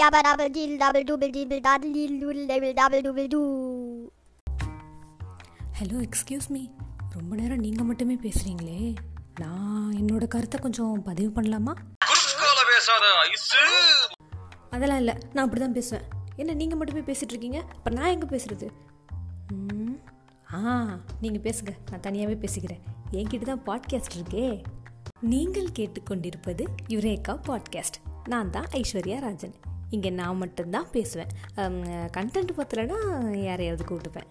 [0.00, 3.40] Yabba dabble diddle double double diddle daddle diddle doodle double double double do.
[5.78, 6.62] Hello excuse me
[7.14, 8.78] ரொம்ப நேரம் நீங்கள் மட்டுமே பேசுகிறீங்களே
[9.42, 11.72] நான் என்னோட கருத்தை கொஞ்சம் பதிவு பண்ணலாமா?
[14.74, 16.06] அதெல்லாம் இல்லை நான் அப்படி தான் பேசுவேன்.
[16.42, 18.68] என்ன நீங்கள் மட்டுமே பேசிகிட்டு இருக்கீங்க இப்போ நான் எங்கே பேசுகிறது
[20.54, 20.62] ஆ
[21.24, 21.74] நீங்கள் பேசுங்க.
[21.90, 22.82] நான் தனியாகவே பேசிக்கிறேன்.
[23.18, 24.46] என்கிட்ட தான் பாட்காஸ்ட் இருக்கே.
[25.34, 26.64] நீங்கள் கேட்டுக்கொண்டிருப்பது
[26.94, 28.00] யுரேகா பாட்காஸ்ட்
[28.34, 29.54] நான் தான் ஐஸ்வர்யா ராஜன்.
[29.96, 31.32] இங்கே நான் மட்டும்தான் பேசுவேன்.
[32.16, 32.98] கண்டென்ட் பத்தலைன்னா
[33.44, 34.30] யாரையாவது கூப்பிட்டுப்பேன்